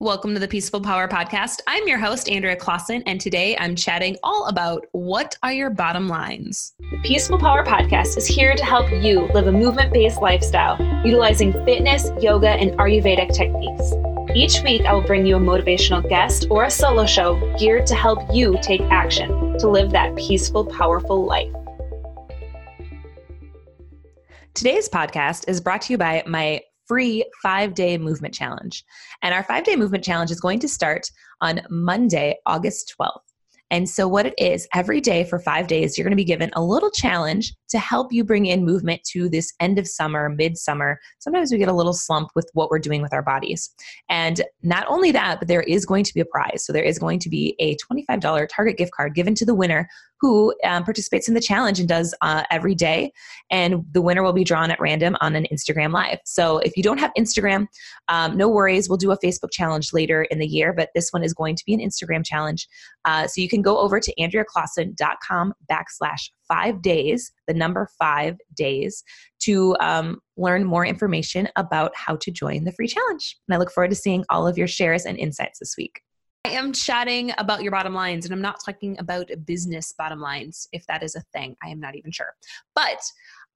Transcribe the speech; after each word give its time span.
Welcome 0.00 0.32
to 0.34 0.38
the 0.38 0.46
Peaceful 0.46 0.80
Power 0.80 1.08
Podcast. 1.08 1.58
I'm 1.66 1.88
your 1.88 1.98
host, 1.98 2.28
Andrea 2.28 2.54
Clausen, 2.54 3.02
and 3.06 3.20
today 3.20 3.56
I'm 3.58 3.74
chatting 3.74 4.16
all 4.22 4.46
about 4.46 4.86
what 4.92 5.36
are 5.42 5.52
your 5.52 5.70
bottom 5.70 6.06
lines. 6.06 6.72
The 6.78 7.00
Peaceful 7.02 7.36
Power 7.36 7.64
Podcast 7.64 8.16
is 8.16 8.24
here 8.24 8.54
to 8.54 8.64
help 8.64 8.88
you 8.92 9.22
live 9.34 9.48
a 9.48 9.52
movement 9.52 9.92
based 9.92 10.22
lifestyle 10.22 10.80
utilizing 11.04 11.52
fitness, 11.64 12.12
yoga, 12.20 12.50
and 12.50 12.78
Ayurvedic 12.78 13.34
techniques. 13.34 13.92
Each 14.36 14.62
week, 14.62 14.82
I 14.82 14.92
will 14.92 15.02
bring 15.02 15.26
you 15.26 15.34
a 15.34 15.40
motivational 15.40 16.08
guest 16.08 16.46
or 16.48 16.62
a 16.62 16.70
solo 16.70 17.04
show 17.04 17.34
geared 17.58 17.84
to 17.88 17.96
help 17.96 18.20
you 18.32 18.56
take 18.62 18.82
action 18.82 19.58
to 19.58 19.68
live 19.68 19.90
that 19.90 20.14
peaceful, 20.14 20.64
powerful 20.64 21.26
life. 21.26 21.52
Today's 24.54 24.88
podcast 24.88 25.48
is 25.48 25.60
brought 25.60 25.82
to 25.82 25.92
you 25.92 25.98
by 25.98 26.22
my 26.24 26.60
free 26.88 27.24
five 27.42 27.74
day 27.74 27.98
movement 27.98 28.34
challenge. 28.34 28.84
And 29.22 29.34
our 29.34 29.44
five 29.44 29.64
day 29.64 29.76
movement 29.76 30.02
challenge 30.02 30.30
is 30.30 30.40
going 30.40 30.58
to 30.60 30.68
start 30.68 31.10
on 31.40 31.60
Monday, 31.70 32.36
August 32.46 32.94
12th. 32.98 33.20
And 33.70 33.88
so, 33.88 34.08
what 34.08 34.24
it 34.24 34.34
is, 34.38 34.66
every 34.74 35.00
day 35.00 35.24
for 35.24 35.38
five 35.38 35.66
days, 35.66 35.96
you're 35.96 36.04
going 36.04 36.12
to 36.12 36.16
be 36.16 36.24
given 36.24 36.50
a 36.54 36.62
little 36.62 36.90
challenge 36.90 37.52
to 37.68 37.78
help 37.78 38.12
you 38.12 38.24
bring 38.24 38.46
in 38.46 38.64
movement 38.64 39.02
to 39.12 39.28
this 39.28 39.52
end 39.60 39.78
of 39.78 39.86
summer, 39.86 40.30
midsummer. 40.30 40.98
Sometimes 41.18 41.52
we 41.52 41.58
get 41.58 41.68
a 41.68 41.74
little 41.74 41.92
slump 41.92 42.30
with 42.34 42.48
what 42.54 42.70
we're 42.70 42.78
doing 42.78 43.02
with 43.02 43.12
our 43.12 43.22
bodies. 43.22 43.70
And 44.08 44.40
not 44.62 44.86
only 44.88 45.12
that, 45.12 45.38
but 45.38 45.48
there 45.48 45.62
is 45.62 45.84
going 45.84 46.04
to 46.04 46.14
be 46.14 46.20
a 46.20 46.24
prize. 46.24 46.64
So, 46.64 46.72
there 46.72 46.82
is 46.82 46.98
going 46.98 47.18
to 47.20 47.28
be 47.28 47.54
a 47.58 47.76
$25 47.76 48.48
Target 48.48 48.78
gift 48.78 48.92
card 48.92 49.14
given 49.14 49.34
to 49.34 49.44
the 49.44 49.54
winner 49.54 49.86
who 50.20 50.54
um, 50.64 50.84
participates 50.84 51.28
in 51.28 51.34
the 51.34 51.40
challenge 51.40 51.78
and 51.78 51.88
does 51.88 52.14
uh, 52.20 52.42
every 52.50 52.74
day. 52.74 53.12
And 53.50 53.84
the 53.92 54.02
winner 54.02 54.22
will 54.22 54.32
be 54.32 54.44
drawn 54.44 54.70
at 54.70 54.80
random 54.80 55.16
on 55.20 55.36
an 55.36 55.46
Instagram 55.52 55.92
Live. 55.92 56.18
So 56.24 56.58
if 56.58 56.76
you 56.76 56.82
don't 56.82 56.98
have 56.98 57.12
Instagram, 57.16 57.66
um, 58.08 58.36
no 58.36 58.48
worries. 58.48 58.88
We'll 58.88 58.98
do 58.98 59.12
a 59.12 59.18
Facebook 59.18 59.50
challenge 59.50 59.92
later 59.92 60.22
in 60.24 60.38
the 60.38 60.46
year, 60.46 60.72
but 60.72 60.90
this 60.94 61.10
one 61.10 61.22
is 61.22 61.34
going 61.34 61.56
to 61.56 61.64
be 61.64 61.74
an 61.74 61.80
Instagram 61.80 62.24
challenge. 62.24 62.68
Uh, 63.04 63.26
so 63.26 63.40
you 63.40 63.48
can 63.48 63.62
go 63.62 63.78
over 63.78 64.00
to 64.00 64.14
andreaclausen.com 64.18 65.54
backslash 65.70 66.30
five 66.48 66.82
days, 66.82 67.30
the 67.46 67.54
number 67.54 67.88
five 67.98 68.36
days, 68.54 69.04
to 69.40 69.76
um, 69.80 70.18
learn 70.36 70.64
more 70.64 70.84
information 70.84 71.48
about 71.56 71.92
how 71.94 72.16
to 72.16 72.30
join 72.30 72.64
the 72.64 72.72
free 72.72 72.88
challenge. 72.88 73.36
And 73.46 73.54
I 73.54 73.58
look 73.58 73.70
forward 73.70 73.90
to 73.90 73.96
seeing 73.96 74.24
all 74.30 74.46
of 74.46 74.58
your 74.58 74.66
shares 74.66 75.04
and 75.04 75.18
insights 75.18 75.58
this 75.58 75.74
week. 75.76 76.00
I 76.48 76.52
am 76.52 76.72
chatting 76.72 77.30
about 77.36 77.62
your 77.62 77.72
bottom 77.72 77.92
lines, 77.92 78.24
and 78.24 78.32
I'm 78.32 78.40
not 78.40 78.64
talking 78.64 78.98
about 78.98 79.30
business 79.44 79.92
bottom 79.92 80.18
lines, 80.18 80.66
if 80.72 80.86
that 80.86 81.02
is 81.02 81.14
a 81.14 81.20
thing. 81.20 81.54
I 81.62 81.68
am 81.68 81.78
not 81.78 81.94
even 81.94 82.10
sure. 82.10 82.34
But 82.74 83.02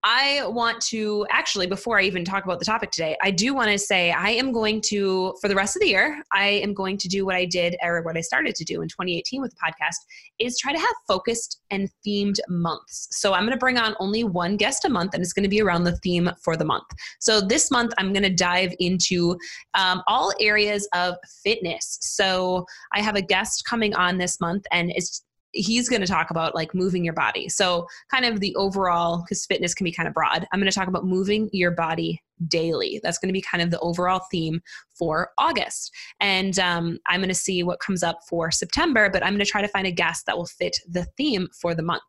I 0.05 0.45
want 0.47 0.81
to 0.87 1.27
actually, 1.31 1.69
before 1.69 1.99
I 1.99 2.03
even 2.03 2.25
talk 2.25 2.45
about 2.45 2.59
the 2.59 2.65
topic 2.65 2.91
today, 2.91 3.17
I 3.23 3.31
do 3.31 3.55
want 3.55 3.71
to 3.71 3.79
say 3.79 4.11
I 4.11 4.31
am 4.31 4.51
going 4.51 4.81
to, 4.83 5.37
for 5.41 5.47
the 5.47 5.55
rest 5.55 5.77
of 5.77 5.81
the 5.81 5.89
year, 5.89 6.23
I 6.33 6.49
am 6.49 6.75
going 6.75 6.99
to 6.99 7.09
do 7.09 7.25
what 7.25 7.37
I 7.37 7.45
did 7.45 7.77
or 7.83 8.03
what 8.03 8.17
I 8.17 8.21
started 8.21 8.57
to 8.57 8.65
do 8.65 8.83
in 8.83 8.89
2018 8.89 9.41
with 9.41 9.53
the 9.53 9.57
podcast 9.57 9.97
is 10.41 10.59
try 10.59 10.73
to 10.73 10.79
have 10.79 10.95
focused 11.07 11.61
and 11.71 11.89
themed 12.05 12.39
months. 12.49 13.09
So 13.13 13.33
I'm 13.33 13.43
going 13.43 13.53
to 13.53 13.59
bring 13.59 13.79
on 13.79 13.95
only 14.01 14.25
one 14.25 14.57
guest 14.57 14.85
a 14.85 14.89
month 14.89 15.15
and 15.15 15.23
it's 15.23 15.33
going 15.33 15.45
to 15.45 15.49
be 15.49 15.63
around 15.63 15.85
the 15.85 15.97
theme 15.99 16.31
for 16.43 16.57
the 16.57 16.65
month. 16.65 16.87
So 17.21 17.41
this 17.41 17.71
month, 17.71 17.93
I'm 17.97 18.13
going 18.13 18.25
to 18.25 18.35
dive 18.35 18.75
into 18.81 19.39
um, 19.75 20.03
all 20.09 20.33
areas 20.41 20.89
of 20.95 21.15
fitness. 21.45 21.99
So 22.01 22.67
I 22.93 23.01
have 23.03 23.15
a 23.15 23.23
guest 23.23 23.65
coming 23.65 23.95
on 23.95 24.19
this 24.19 24.41
month 24.41 24.65
and 24.73 24.91
it's 24.97 25.23
he's 25.53 25.89
going 25.89 26.01
to 26.01 26.07
talk 26.07 26.31
about 26.31 26.55
like 26.55 26.75
moving 26.75 27.05
your 27.05 27.15
body. 27.15 27.49
So, 27.49 27.87
kind 28.11 28.25
of 28.25 28.41
the 28.41 28.55
overall, 28.57 29.23
because 29.23 29.47
fitness 29.47 29.75
can 29.75 29.85
be 29.85 29.93
kind 29.93 30.09
of 30.09 30.15
broad, 30.15 30.47
I'm 30.53 30.61
going 30.61 30.71
to 30.71 30.75
talk 30.75 30.89
about 30.89 31.05
moving 31.05 31.49
your 31.53 31.71
body 31.71 32.23
daily. 32.49 33.01
That's 33.03 33.19
going 33.19 33.29
to 33.29 33.33
be 33.33 33.43
kind 33.43 33.63
of 33.63 33.71
the 33.71 33.81
overall 33.81 34.23
theme 34.31 34.61
for 34.99 35.31
August. 35.39 35.93
And 36.21 36.59
um, 36.59 36.99
I'm 37.07 37.21
going 37.21 37.29
to 37.29 37.35
see 37.35 37.63
what 37.63 37.81
comes 37.81 38.03
up 38.03 38.21
for 38.29 38.51
September, 38.51 39.11
but 39.11 39.25
I'm 39.25 39.33
going 39.33 39.45
to 39.45 39.51
try 39.51 39.63
to 39.63 39.69
find 39.69 39.87
a 39.87 39.93
guest 39.93 40.27
that 40.27 40.37
will 40.37 40.47
fit 40.47 40.77
the 40.89 41.07
theme 41.17 41.49
for 41.61 41.75
the 41.75 41.83
month. 41.83 42.03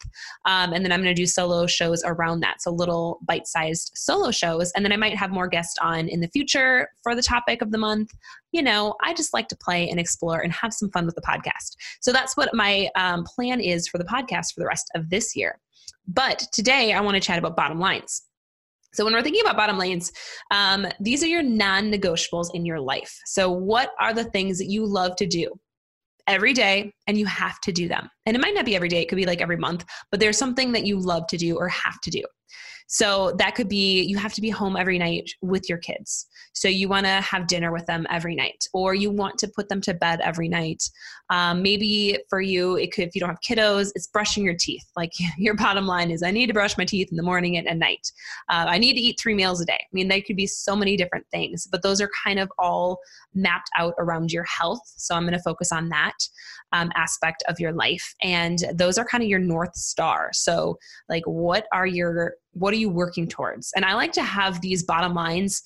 Um, 0.45 0.73
and 0.73 0.83
then 0.83 0.91
I'm 0.91 1.01
going 1.01 1.15
to 1.15 1.21
do 1.21 1.25
solo 1.25 1.65
shows 1.65 2.03
around 2.05 2.41
that. 2.41 2.61
So 2.61 2.71
little 2.71 3.19
bite 3.27 3.47
sized 3.47 3.91
solo 3.95 4.31
shows. 4.31 4.71
And 4.75 4.83
then 4.83 4.91
I 4.91 4.97
might 4.97 5.15
have 5.15 5.31
more 5.31 5.47
guests 5.47 5.77
on 5.81 6.07
in 6.07 6.19
the 6.19 6.27
future 6.27 6.89
for 7.01 7.15
the 7.15 7.23
topic 7.23 7.61
of 7.61 7.71
the 7.71 7.77
month. 7.77 8.11
You 8.51 8.61
know, 8.61 8.95
I 9.01 9.13
just 9.13 9.33
like 9.33 9.47
to 9.49 9.57
play 9.57 9.89
and 9.89 9.99
explore 9.99 10.41
and 10.41 10.53
have 10.53 10.73
some 10.73 10.91
fun 10.91 11.05
with 11.05 11.15
the 11.15 11.21
podcast. 11.21 11.75
So 12.01 12.11
that's 12.11 12.37
what 12.37 12.53
my 12.53 12.89
um, 12.95 13.23
plan 13.23 13.59
is 13.59 13.87
for 13.87 13.97
the 13.97 14.03
podcast 14.03 14.53
for 14.53 14.59
the 14.59 14.67
rest 14.67 14.91
of 14.95 15.09
this 15.09 15.35
year. 15.35 15.59
But 16.07 16.45
today 16.51 16.93
I 16.93 17.01
want 17.01 17.15
to 17.15 17.21
chat 17.21 17.39
about 17.39 17.55
bottom 17.55 17.79
lines. 17.79 18.23
So, 18.93 19.03
when 19.03 19.13
we're 19.13 19.23
thinking 19.23 19.41
about 19.41 19.57
bottom 19.57 19.77
lanes, 19.77 20.11
um, 20.51 20.87
these 20.99 21.23
are 21.23 21.27
your 21.27 21.43
non 21.43 21.91
negotiables 21.91 22.53
in 22.53 22.65
your 22.65 22.79
life. 22.79 23.19
So, 23.25 23.51
what 23.51 23.91
are 23.99 24.13
the 24.13 24.25
things 24.25 24.57
that 24.59 24.67
you 24.67 24.85
love 24.85 25.15
to 25.17 25.25
do 25.25 25.53
every 26.27 26.53
day 26.53 26.93
and 27.07 27.17
you 27.17 27.25
have 27.25 27.59
to 27.61 27.71
do 27.71 27.87
them? 27.87 28.09
And 28.25 28.35
it 28.35 28.39
might 28.39 28.53
not 28.53 28.65
be 28.65 28.75
every 28.75 28.89
day, 28.89 29.01
it 29.01 29.09
could 29.09 29.17
be 29.17 29.25
like 29.25 29.41
every 29.41 29.57
month, 29.57 29.85
but 30.11 30.19
there's 30.19 30.37
something 30.37 30.71
that 30.73 30.85
you 30.85 30.99
love 30.99 31.27
to 31.27 31.37
do 31.37 31.57
or 31.57 31.67
have 31.69 31.99
to 32.01 32.09
do. 32.09 32.23
So 32.87 33.33
that 33.39 33.55
could 33.55 33.69
be 33.69 34.03
you 34.03 34.17
have 34.17 34.33
to 34.33 34.41
be 34.41 34.49
home 34.49 34.75
every 34.75 34.97
night 34.97 35.31
with 35.41 35.67
your 35.69 35.77
kids. 35.77 36.27
So 36.53 36.67
you 36.67 36.87
want 36.87 37.05
to 37.05 37.21
have 37.21 37.47
dinner 37.47 37.71
with 37.71 37.85
them 37.87 38.05
every 38.09 38.35
night, 38.35 38.67
or 38.73 38.93
you 38.93 39.09
want 39.09 39.39
to 39.39 39.47
put 39.47 39.69
them 39.69 39.81
to 39.81 39.93
bed 39.93 40.21
every 40.21 40.47
night. 40.47 40.83
Um, 41.31 41.63
maybe 41.63 42.19
for 42.29 42.41
you, 42.41 42.75
it 42.77 42.91
could 42.91 43.07
if 43.07 43.15
you 43.15 43.21
don't 43.21 43.29
have 43.29 43.41
kiddos, 43.41 43.91
it's 43.95 44.07
brushing 44.07 44.43
your 44.43 44.53
teeth. 44.53 44.85
Like 44.95 45.11
your 45.37 45.55
bottom 45.55 45.87
line 45.87 46.11
is, 46.11 46.21
I 46.21 46.31
need 46.31 46.47
to 46.47 46.53
brush 46.53 46.77
my 46.77 46.85
teeth 46.85 47.09
in 47.09 47.17
the 47.17 47.23
morning 47.23 47.57
and 47.57 47.67
at 47.67 47.77
night. 47.77 48.11
Uh, 48.49 48.65
I 48.67 48.77
need 48.77 48.93
to 48.93 49.01
eat 49.01 49.19
three 49.19 49.33
meals 49.33 49.61
a 49.61 49.65
day. 49.65 49.73
I 49.73 49.89
mean, 49.91 50.07
they 50.07 50.21
could 50.21 50.35
be 50.35 50.47
so 50.47 50.75
many 50.75 50.95
different 50.95 51.25
things, 51.31 51.67
but 51.71 51.81
those 51.81 51.99
are 51.99 52.11
kind 52.23 52.39
of 52.39 52.51
all 52.59 52.99
mapped 53.33 53.69
out 53.75 53.95
around 53.97 54.31
your 54.31 54.43
health. 54.43 54.81
So 54.85 55.15
I'm 55.15 55.23
going 55.23 55.33
to 55.33 55.43
focus 55.43 55.71
on 55.71 55.89
that 55.89 56.13
um, 56.73 56.91
aspect 56.95 57.43
of 57.47 57.59
your 57.59 57.71
life, 57.71 58.13
and 58.21 58.59
those 58.73 58.97
are 58.97 59.05
kind 59.05 59.23
of 59.23 59.29
your 59.29 59.39
north 59.39 59.75
star. 59.75 60.29
So 60.33 60.77
like, 61.09 61.23
what 61.25 61.67
are 61.71 61.87
your 61.87 62.33
what 62.53 62.73
are 62.73 62.77
you 62.77 62.89
working 62.89 63.27
towards? 63.27 63.71
And 63.75 63.83
I 63.83 63.95
like 63.95 64.11
to 64.13 64.23
have 64.23 64.61
these 64.61 64.83
bottom 64.83 65.13
lines 65.13 65.63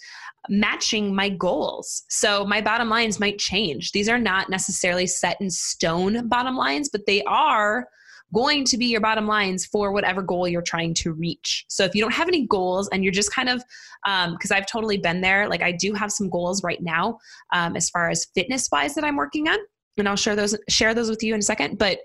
matching 0.49 1.13
my 1.13 1.29
goals. 1.29 2.03
So 2.09 2.45
my 2.45 2.61
bottom 2.61 2.89
lines 2.89 3.19
might 3.19 3.37
change. 3.37 3.91
These 3.91 4.07
are 4.07 4.19
not 4.19 4.49
necessarily 4.49 5.07
set 5.07 5.35
in 5.41 5.49
stone 5.49 6.29
bottom 6.29 6.55
lines, 6.55 6.89
but 6.89 7.05
they 7.05 7.23
are 7.23 7.87
going 8.33 8.65
to 8.65 8.77
be 8.77 8.85
your 8.87 9.01
bottom 9.01 9.25
lines 9.25 9.65
for 9.65 9.91
whatever 9.91 10.21
goal 10.21 10.47
you're 10.47 10.61
trying 10.61 10.93
to 10.93 11.13
reach. 11.13 11.65
So 11.69 11.85
if 11.85 11.95
you 11.95 12.01
don't 12.01 12.13
have 12.13 12.27
any 12.27 12.45
goals 12.45 12.89
and 12.89 13.03
you're 13.03 13.13
just 13.13 13.33
kind 13.33 13.49
of, 13.49 13.63
because 14.03 14.51
um, 14.51 14.57
I've 14.57 14.67
totally 14.67 14.97
been 14.97 15.21
there, 15.21 15.47
like 15.47 15.63
I 15.63 15.71
do 15.71 15.93
have 15.93 16.11
some 16.11 16.29
goals 16.29 16.63
right 16.63 16.81
now 16.81 17.19
um, 17.53 17.75
as 17.75 17.89
far 17.89 18.09
as 18.09 18.27
fitness 18.35 18.67
wise 18.71 18.95
that 18.95 19.05
I'm 19.05 19.15
working 19.15 19.47
on, 19.47 19.57
and 19.97 20.07
I'll 20.07 20.15
share 20.15 20.35
those 20.35 20.57
share 20.69 20.93
those 20.93 21.09
with 21.09 21.23
you 21.23 21.33
in 21.33 21.39
a 21.39 21.43
second. 21.43 21.77
But 21.77 21.99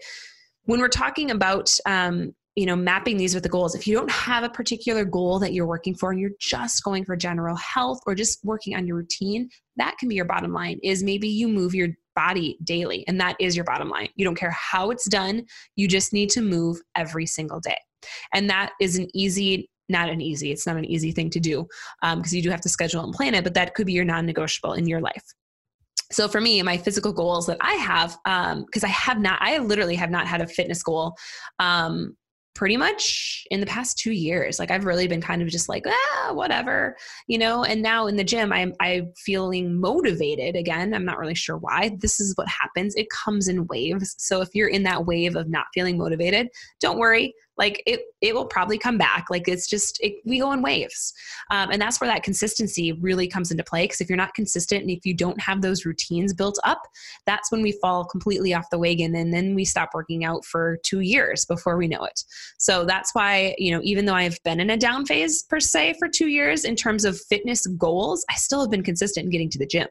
when 0.64 0.80
we're 0.80 0.88
talking 0.88 1.30
about 1.30 1.76
um, 1.86 2.34
you 2.56 2.66
know 2.66 2.76
mapping 2.76 3.16
these 3.16 3.34
with 3.34 3.42
the 3.42 3.48
goals 3.48 3.74
if 3.74 3.86
you 3.86 3.96
don't 3.96 4.10
have 4.10 4.44
a 4.44 4.48
particular 4.50 5.06
goal 5.06 5.38
that 5.38 5.54
you're 5.54 5.66
working 5.66 5.94
for 5.94 6.10
and 6.10 6.20
you're 6.20 6.32
just 6.38 6.84
going 6.84 7.02
for 7.02 7.16
general 7.16 7.56
health 7.56 7.98
or 8.06 8.14
just 8.14 8.44
working 8.44 8.76
on 8.76 8.86
your 8.86 8.98
routine 8.98 9.48
that 9.76 9.96
can 9.96 10.06
be 10.06 10.14
your 10.14 10.26
bottom 10.26 10.52
line 10.52 10.78
is 10.82 11.02
maybe 11.02 11.26
you 11.26 11.48
move 11.48 11.74
your 11.74 11.88
body 12.14 12.58
daily 12.64 13.04
and 13.08 13.20
that 13.20 13.36
is 13.40 13.56
your 13.56 13.64
bottom 13.64 13.88
line. 13.88 14.08
You 14.16 14.24
don't 14.24 14.34
care 14.34 14.50
how 14.50 14.90
it's 14.90 15.08
done. 15.08 15.44
You 15.76 15.88
just 15.88 16.12
need 16.12 16.30
to 16.30 16.40
move 16.40 16.80
every 16.94 17.26
single 17.26 17.60
day. 17.60 17.78
And 18.32 18.48
that 18.50 18.72
is 18.80 18.98
an 18.98 19.08
easy 19.14 19.68
not 19.88 20.08
an 20.08 20.20
easy 20.22 20.52
it's 20.52 20.66
not 20.66 20.76
an 20.76 20.84
easy 20.84 21.12
thing 21.12 21.28
to 21.28 21.40
do 21.40 21.66
because 22.00 22.32
um, 22.32 22.36
you 22.36 22.40
do 22.40 22.48
have 22.48 22.62
to 22.62 22.68
schedule 22.68 23.02
and 23.02 23.12
plan 23.12 23.34
it 23.34 23.44
but 23.44 23.52
that 23.52 23.74
could 23.74 23.84
be 23.84 23.92
your 23.92 24.04
non-negotiable 24.04 24.72
in 24.72 24.86
your 24.86 25.00
life 25.00 25.24
so 26.12 26.28
for 26.28 26.40
me 26.40 26.62
my 26.62 26.76
physical 26.76 27.12
goals 27.12 27.46
that 27.46 27.58
i 27.60 27.74
have 27.74 28.16
because 28.24 28.84
um, 28.84 28.88
i 28.88 28.88
have 28.88 29.18
not 29.18 29.38
i 29.40 29.58
literally 29.58 29.96
have 29.96 30.10
not 30.10 30.26
had 30.26 30.40
a 30.40 30.46
fitness 30.46 30.82
goal 30.82 31.16
um, 31.58 32.16
pretty 32.54 32.76
much 32.76 33.44
in 33.50 33.60
the 33.60 33.66
past 33.66 33.98
two 33.98 34.12
years. 34.12 34.58
Like 34.58 34.70
I've 34.70 34.84
really 34.84 35.08
been 35.08 35.20
kind 35.20 35.42
of 35.42 35.48
just 35.48 35.68
like, 35.68 35.84
ah, 35.86 36.32
whatever, 36.32 36.96
you 37.26 37.38
know. 37.38 37.64
And 37.64 37.82
now 37.82 38.06
in 38.06 38.16
the 38.16 38.24
gym, 38.24 38.52
I'm 38.52 38.74
I'm 38.80 39.12
feeling 39.16 39.80
motivated 39.80 40.56
again. 40.56 40.94
I'm 40.94 41.04
not 41.04 41.18
really 41.18 41.34
sure 41.34 41.56
why. 41.56 41.96
This 41.98 42.20
is 42.20 42.34
what 42.36 42.48
happens. 42.48 42.94
It 42.94 43.08
comes 43.10 43.48
in 43.48 43.66
waves. 43.66 44.14
So 44.18 44.40
if 44.42 44.50
you're 44.54 44.68
in 44.68 44.82
that 44.84 45.06
wave 45.06 45.36
of 45.36 45.48
not 45.48 45.66
feeling 45.72 45.96
motivated, 45.96 46.48
don't 46.80 46.98
worry 46.98 47.34
like 47.58 47.82
it 47.86 48.00
it 48.20 48.34
will 48.34 48.46
probably 48.46 48.78
come 48.78 48.98
back. 48.98 49.26
Like 49.30 49.48
it's 49.48 49.68
just 49.68 50.00
it, 50.00 50.14
we 50.24 50.38
go 50.38 50.52
in 50.52 50.62
waves. 50.62 51.12
Um, 51.50 51.70
and 51.70 51.80
that's 51.80 52.00
where 52.00 52.08
that 52.08 52.22
consistency 52.22 52.92
really 52.92 53.26
comes 53.26 53.50
into 53.50 53.64
play 53.64 53.84
because 53.84 54.00
if 54.00 54.08
you're 54.08 54.16
not 54.16 54.34
consistent 54.34 54.82
and 54.82 54.90
if 54.90 55.04
you 55.04 55.14
don't 55.14 55.40
have 55.40 55.62
those 55.62 55.84
routines 55.84 56.32
built 56.32 56.58
up 56.64 56.82
that's 57.26 57.50
when 57.50 57.62
we 57.62 57.72
fall 57.72 58.04
completely 58.04 58.54
off 58.54 58.70
the 58.70 58.78
wagon 58.78 59.14
and 59.14 59.32
then 59.32 59.54
we 59.54 59.64
stop 59.64 59.90
working 59.94 60.24
out 60.24 60.44
for 60.44 60.78
two 60.84 61.00
years 61.00 61.44
before 61.44 61.76
we 61.76 61.88
know 61.88 62.04
it. 62.04 62.24
So 62.58 62.84
that's 62.84 63.14
why 63.14 63.54
you 63.58 63.70
know 63.70 63.80
even 63.82 64.04
though 64.04 64.14
i've 64.14 64.38
been 64.44 64.60
in 64.60 64.70
a 64.70 64.76
down 64.76 65.06
phase 65.06 65.42
per 65.44 65.60
se 65.60 65.94
for 65.98 66.08
two 66.08 66.28
years 66.28 66.64
in 66.64 66.76
terms 66.76 67.04
of 67.04 67.18
fitness 67.20 67.66
goals 67.78 68.24
i 68.30 68.34
still 68.34 68.60
have 68.60 68.70
been 68.70 68.82
consistent 68.82 69.24
in 69.24 69.30
getting 69.30 69.50
to 69.50 69.58
the 69.58 69.66
gym 69.66 69.88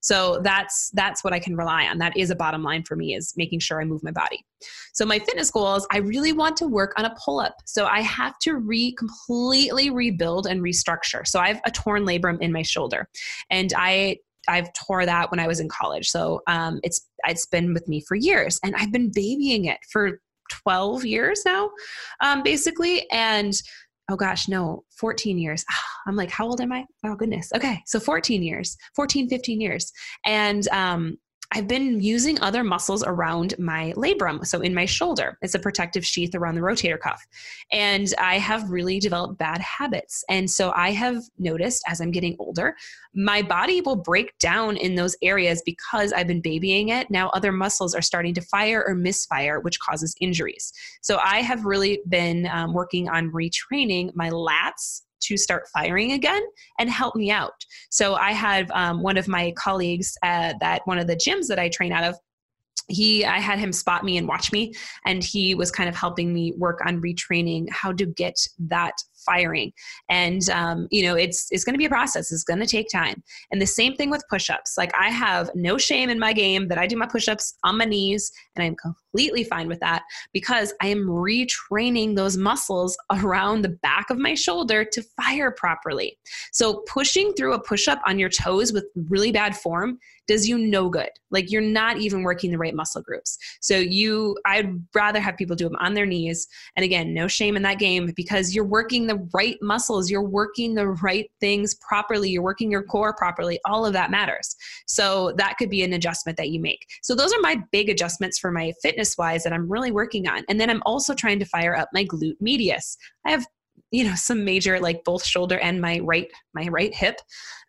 so 0.00 0.40
that's 0.42 0.90
that's 0.94 1.24
what 1.24 1.32
I 1.32 1.38
can 1.38 1.56
rely 1.56 1.86
on. 1.86 1.98
That 1.98 2.16
is 2.16 2.30
a 2.30 2.36
bottom 2.36 2.62
line 2.62 2.82
for 2.84 2.96
me 2.96 3.14
is 3.14 3.34
making 3.36 3.60
sure 3.60 3.80
I 3.80 3.84
move 3.84 4.02
my 4.02 4.10
body. 4.10 4.44
So 4.92 5.04
my 5.04 5.18
fitness 5.18 5.50
goals, 5.50 5.86
I 5.90 5.98
really 5.98 6.32
want 6.32 6.56
to 6.58 6.66
work 6.66 6.92
on 6.96 7.04
a 7.04 7.14
pull 7.24 7.40
up. 7.40 7.56
So 7.66 7.86
I 7.86 8.00
have 8.00 8.38
to 8.42 8.56
re 8.56 8.92
completely 8.92 9.90
rebuild 9.90 10.46
and 10.46 10.60
restructure. 10.60 11.26
So 11.26 11.40
I 11.40 11.48
have 11.48 11.60
a 11.64 11.70
torn 11.70 12.04
labrum 12.04 12.40
in 12.40 12.52
my 12.52 12.62
shoulder 12.62 13.08
and 13.50 13.72
I 13.76 14.18
I've 14.48 14.72
tore 14.72 15.06
that 15.06 15.30
when 15.30 15.40
I 15.40 15.46
was 15.46 15.60
in 15.60 15.68
college. 15.68 16.10
So 16.10 16.42
um, 16.46 16.80
it's 16.82 17.08
it's 17.26 17.46
been 17.46 17.72
with 17.72 17.86
me 17.88 18.00
for 18.00 18.16
years, 18.16 18.58
and 18.64 18.74
I've 18.74 18.92
been 18.92 19.10
babying 19.10 19.66
it 19.66 19.78
for 19.90 20.20
12 20.50 21.04
years 21.04 21.42
now, 21.46 21.70
um, 22.20 22.42
basically. 22.42 23.08
And 23.10 23.54
oh 24.10 24.16
gosh, 24.16 24.48
no, 24.48 24.84
14 24.98 25.38
years. 25.38 25.64
I'm 26.06 26.16
like, 26.16 26.30
how 26.30 26.46
old 26.46 26.60
am 26.60 26.72
I? 26.72 26.84
Oh 27.04 27.14
goodness. 27.14 27.50
Okay. 27.54 27.80
So 27.86 28.00
14 28.00 28.42
years, 28.42 28.76
14, 28.96 29.28
15 29.28 29.60
years. 29.60 29.92
And 30.26 30.66
um, 30.68 31.16
I've 31.54 31.68
been 31.68 32.00
using 32.00 32.40
other 32.40 32.64
muscles 32.64 33.04
around 33.04 33.54
my 33.58 33.92
labrum, 33.96 34.46
so 34.46 34.60
in 34.60 34.74
my 34.74 34.86
shoulder. 34.86 35.38
It's 35.42 35.54
a 35.54 35.58
protective 35.58 36.04
sheath 36.04 36.34
around 36.34 36.54
the 36.54 36.62
rotator 36.62 36.98
cuff. 36.98 37.24
And 37.70 38.12
I 38.18 38.38
have 38.38 38.70
really 38.70 38.98
developed 38.98 39.38
bad 39.38 39.60
habits. 39.60 40.24
And 40.30 40.50
so 40.50 40.72
I 40.74 40.92
have 40.92 41.22
noticed 41.38 41.82
as 41.86 42.00
I'm 42.00 42.10
getting 42.10 42.36
older, 42.38 42.74
my 43.14 43.42
body 43.42 43.82
will 43.82 43.96
break 43.96 44.36
down 44.38 44.78
in 44.78 44.94
those 44.94 45.14
areas 45.22 45.62
because 45.66 46.12
I've 46.12 46.26
been 46.26 46.40
babying 46.40 46.88
it. 46.88 47.10
Now 47.10 47.28
other 47.30 47.52
muscles 47.52 47.94
are 47.94 48.02
starting 48.02 48.32
to 48.34 48.40
fire 48.40 48.82
or 48.86 48.94
misfire, 48.94 49.60
which 49.60 49.78
causes 49.80 50.16
injuries. 50.20 50.72
So 51.02 51.18
I 51.18 51.42
have 51.42 51.66
really 51.66 52.00
been 52.08 52.48
um, 52.50 52.72
working 52.72 53.10
on 53.10 53.30
retraining 53.30 54.14
my 54.14 54.30
lats 54.30 55.02
to 55.22 55.36
start 55.36 55.64
firing 55.72 56.12
again 56.12 56.42
and 56.78 56.90
help 56.90 57.14
me 57.14 57.30
out. 57.30 57.54
So 57.90 58.14
I 58.14 58.32
have 58.32 58.70
um, 58.72 59.02
one 59.02 59.16
of 59.16 59.28
my 59.28 59.52
colleagues 59.56 60.16
at 60.22 60.58
that 60.60 60.82
one 60.84 60.98
of 60.98 61.06
the 61.06 61.16
gyms 61.16 61.46
that 61.48 61.58
I 61.58 61.68
train 61.68 61.92
out 61.92 62.04
of 62.04 62.16
he 62.92 63.24
i 63.24 63.38
had 63.38 63.58
him 63.58 63.72
spot 63.72 64.04
me 64.04 64.16
and 64.16 64.28
watch 64.28 64.52
me 64.52 64.72
and 65.06 65.24
he 65.24 65.54
was 65.54 65.70
kind 65.70 65.88
of 65.88 65.96
helping 65.96 66.32
me 66.32 66.52
work 66.56 66.80
on 66.86 67.00
retraining 67.00 67.68
how 67.70 67.92
to 67.92 68.06
get 68.06 68.36
that 68.58 68.94
firing. 69.24 69.72
And 70.08 70.48
um, 70.50 70.88
you 70.90 71.02
know 71.02 71.14
it's 71.14 71.48
it's 71.50 71.64
going 71.64 71.74
to 71.74 71.78
be 71.78 71.86
a 71.86 71.90
process. 71.90 72.32
It's 72.32 72.44
going 72.44 72.60
to 72.60 72.66
take 72.66 72.88
time. 72.90 73.22
And 73.50 73.60
the 73.60 73.66
same 73.66 73.94
thing 73.94 74.10
with 74.10 74.24
push-ups. 74.28 74.74
Like 74.76 74.92
i 74.98 75.08
have 75.08 75.50
no 75.54 75.78
shame 75.78 76.10
in 76.10 76.18
my 76.18 76.32
game 76.32 76.68
that 76.68 76.78
i 76.78 76.86
do 76.86 76.96
my 76.96 77.06
push-ups 77.06 77.54
on 77.64 77.78
my 77.78 77.84
knees 77.84 78.30
and 78.54 78.64
i'm 78.64 78.76
completely 78.76 79.44
fine 79.44 79.68
with 79.68 79.80
that 79.80 80.02
because 80.32 80.72
i 80.80 80.86
am 80.86 81.06
retraining 81.06 82.16
those 82.16 82.36
muscles 82.36 82.96
around 83.10 83.62
the 83.62 83.68
back 83.68 84.10
of 84.10 84.18
my 84.18 84.34
shoulder 84.34 84.84
to 84.84 85.02
fire 85.20 85.50
properly. 85.50 86.18
So 86.52 86.82
pushing 86.88 87.32
through 87.34 87.54
a 87.54 87.62
push-up 87.62 88.00
on 88.06 88.18
your 88.18 88.28
toes 88.28 88.72
with 88.72 88.86
really 89.08 89.32
bad 89.32 89.56
form 89.56 89.98
does 90.32 90.48
you 90.48 90.56
no 90.56 90.88
good. 90.88 91.10
Like 91.30 91.50
you're 91.50 91.60
not 91.60 91.98
even 91.98 92.22
working 92.22 92.50
the 92.50 92.58
right 92.58 92.74
muscle 92.74 93.02
groups. 93.02 93.36
So 93.60 93.76
you, 93.76 94.38
I'd 94.46 94.82
rather 94.94 95.20
have 95.20 95.36
people 95.36 95.54
do 95.54 95.68
them 95.68 95.76
on 95.78 95.92
their 95.92 96.06
knees. 96.06 96.48
And 96.74 96.84
again, 96.84 97.12
no 97.12 97.28
shame 97.28 97.54
in 97.54 97.62
that 97.64 97.78
game 97.78 98.12
because 98.16 98.54
you're 98.54 98.64
working 98.64 99.06
the 99.06 99.28
right 99.34 99.58
muscles, 99.60 100.10
you're 100.10 100.22
working 100.22 100.74
the 100.74 100.88
right 100.88 101.30
things 101.40 101.74
properly, 101.74 102.30
you're 102.30 102.42
working 102.42 102.70
your 102.70 102.82
core 102.82 103.14
properly. 103.14 103.60
All 103.66 103.84
of 103.84 103.92
that 103.92 104.10
matters. 104.10 104.56
So 104.86 105.32
that 105.36 105.58
could 105.58 105.68
be 105.68 105.82
an 105.82 105.92
adjustment 105.92 106.38
that 106.38 106.48
you 106.48 106.60
make. 106.60 106.86
So 107.02 107.14
those 107.14 107.32
are 107.34 107.40
my 107.40 107.62
big 107.72 107.90
adjustments 107.90 108.38
for 108.38 108.50
my 108.50 108.72
fitness 108.82 109.18
wise 109.18 109.44
that 109.44 109.52
I'm 109.52 109.70
really 109.70 109.92
working 109.92 110.28
on. 110.28 110.44
And 110.48 110.58
then 110.58 110.70
I'm 110.70 110.82
also 110.86 111.14
trying 111.14 111.40
to 111.40 111.44
fire 111.44 111.76
up 111.76 111.90
my 111.92 112.04
glute 112.04 112.40
medius. 112.40 112.96
I 113.26 113.32
have 113.32 113.46
you 113.92 114.04
know 114.04 114.14
some 114.14 114.44
major 114.44 114.80
like 114.80 115.04
both 115.04 115.24
shoulder 115.24 115.58
and 115.58 115.80
my 115.80 116.00
right 116.00 116.28
my 116.54 116.66
right 116.68 116.94
hip. 116.94 117.20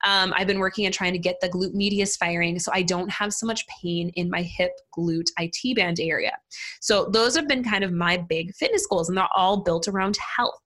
Um, 0.06 0.34
i've 0.36 0.48
been 0.48 0.60
working 0.60 0.86
on 0.86 0.92
trying 0.92 1.14
to 1.14 1.20
get 1.20 1.40
the 1.40 1.50
glute 1.50 1.74
medius 1.74 2.18
firing 2.18 2.60
so 2.60 2.72
i 2.74 2.82
don't 2.82 3.10
have 3.10 3.34
so 3.34 3.46
much 3.46 3.66
pain 3.68 4.10
in 4.16 4.30
my 4.30 4.42
hip 4.42 4.72
glute 4.98 5.28
it 5.40 5.76
band 5.76 6.00
area. 6.00 6.38
So 6.82 7.06
those 7.06 7.36
have 7.36 7.48
been 7.48 7.64
kind 7.64 7.84
of 7.84 7.92
my 7.92 8.18
big 8.18 8.54
fitness 8.56 8.86
goals 8.88 9.10
and 9.10 9.18
they're 9.18 9.28
all 9.36 9.64
built 9.64 9.88
around 9.88 10.18
health. 10.18 10.60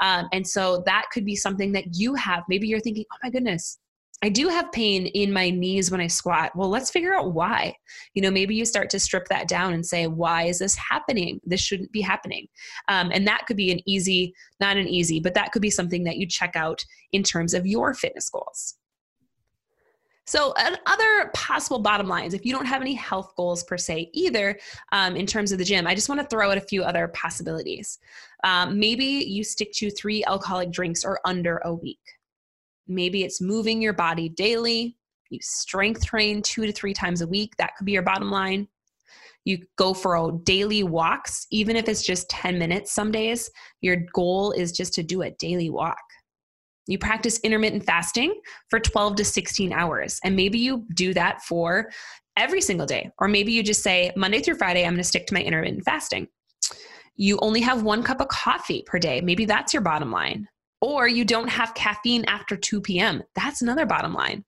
Um, 0.00 0.28
and 0.32 0.46
so 0.46 0.82
that 0.86 1.06
could 1.12 1.24
be 1.24 1.36
something 1.36 1.72
that 1.72 1.94
you 1.94 2.14
have. 2.14 2.44
Maybe 2.48 2.66
you're 2.66 2.80
thinking 2.80 3.04
oh 3.12 3.16
my 3.22 3.30
goodness 3.30 3.78
I 4.24 4.28
do 4.28 4.48
have 4.48 4.70
pain 4.70 5.06
in 5.06 5.32
my 5.32 5.50
knees 5.50 5.90
when 5.90 6.00
I 6.00 6.06
squat. 6.06 6.52
Well, 6.54 6.68
let's 6.68 6.90
figure 6.90 7.12
out 7.12 7.34
why. 7.34 7.74
You 8.14 8.22
know, 8.22 8.30
maybe 8.30 8.54
you 8.54 8.64
start 8.64 8.88
to 8.90 9.00
strip 9.00 9.26
that 9.28 9.48
down 9.48 9.72
and 9.72 9.84
say, 9.84 10.06
why 10.06 10.44
is 10.44 10.60
this 10.60 10.76
happening? 10.76 11.40
This 11.44 11.60
shouldn't 11.60 11.90
be 11.90 12.00
happening. 12.00 12.46
Um, 12.88 13.10
and 13.12 13.26
that 13.26 13.46
could 13.46 13.56
be 13.56 13.72
an 13.72 13.80
easy, 13.84 14.32
not 14.60 14.76
an 14.76 14.86
easy, 14.86 15.18
but 15.18 15.34
that 15.34 15.50
could 15.50 15.62
be 15.62 15.70
something 15.70 16.04
that 16.04 16.18
you 16.18 16.26
check 16.26 16.54
out 16.54 16.84
in 17.10 17.24
terms 17.24 17.52
of 17.52 17.66
your 17.66 17.94
fitness 17.94 18.30
goals. 18.30 18.76
So, 20.24 20.54
other 20.86 21.30
possible 21.34 21.80
bottom 21.80 22.06
lines, 22.06 22.32
if 22.32 22.46
you 22.46 22.52
don't 22.52 22.64
have 22.64 22.80
any 22.80 22.94
health 22.94 23.32
goals 23.36 23.64
per 23.64 23.76
se 23.76 24.08
either 24.12 24.56
um, 24.92 25.16
in 25.16 25.26
terms 25.26 25.50
of 25.50 25.58
the 25.58 25.64
gym, 25.64 25.84
I 25.84 25.96
just 25.96 26.08
want 26.08 26.20
to 26.20 26.26
throw 26.28 26.48
out 26.48 26.56
a 26.56 26.60
few 26.60 26.84
other 26.84 27.08
possibilities. 27.08 27.98
Um, 28.44 28.78
maybe 28.78 29.04
you 29.04 29.42
stick 29.42 29.72
to 29.74 29.90
three 29.90 30.24
alcoholic 30.24 30.70
drinks 30.70 31.04
or 31.04 31.18
under 31.24 31.60
a 31.64 31.74
week. 31.74 31.98
Maybe 32.88 33.24
it's 33.24 33.40
moving 33.40 33.80
your 33.80 33.92
body 33.92 34.28
daily. 34.28 34.96
You 35.30 35.38
strength 35.40 36.04
train 36.04 36.42
two 36.42 36.66
to 36.66 36.72
three 36.72 36.92
times 36.92 37.22
a 37.22 37.26
week. 37.26 37.56
That 37.56 37.76
could 37.76 37.86
be 37.86 37.92
your 37.92 38.02
bottom 38.02 38.30
line. 38.30 38.68
You 39.44 39.58
go 39.76 39.92
for 39.92 40.38
daily 40.44 40.82
walks, 40.82 41.46
even 41.50 41.74
if 41.74 41.88
it's 41.88 42.02
just 42.02 42.30
10 42.30 42.58
minutes 42.58 42.92
some 42.92 43.10
days. 43.10 43.50
Your 43.80 43.96
goal 44.12 44.52
is 44.52 44.72
just 44.72 44.94
to 44.94 45.02
do 45.02 45.22
a 45.22 45.30
daily 45.32 45.70
walk. 45.70 45.98
You 46.86 46.98
practice 46.98 47.38
intermittent 47.40 47.84
fasting 47.84 48.40
for 48.68 48.78
12 48.78 49.16
to 49.16 49.24
16 49.24 49.72
hours. 49.72 50.18
And 50.24 50.36
maybe 50.36 50.58
you 50.58 50.84
do 50.94 51.14
that 51.14 51.42
for 51.42 51.90
every 52.36 52.60
single 52.60 52.86
day. 52.86 53.10
Or 53.18 53.28
maybe 53.28 53.52
you 53.52 53.62
just 53.62 53.82
say, 53.82 54.12
Monday 54.16 54.40
through 54.40 54.56
Friday, 54.56 54.84
I'm 54.84 54.92
going 54.92 54.98
to 54.98 55.04
stick 55.04 55.26
to 55.28 55.34
my 55.34 55.42
intermittent 55.42 55.84
fasting. 55.84 56.28
You 57.16 57.38
only 57.42 57.60
have 57.60 57.82
one 57.82 58.02
cup 58.02 58.20
of 58.20 58.28
coffee 58.28 58.84
per 58.86 58.98
day. 58.98 59.20
Maybe 59.20 59.44
that's 59.44 59.72
your 59.72 59.82
bottom 59.82 60.10
line 60.10 60.48
or 60.82 61.06
you 61.06 61.24
don't 61.24 61.48
have 61.48 61.74
caffeine 61.74 62.24
after 62.26 62.56
2 62.56 62.82
p.m. 62.82 63.22
That's 63.36 63.62
another 63.62 63.86
bottom 63.86 64.12
line. 64.12 64.44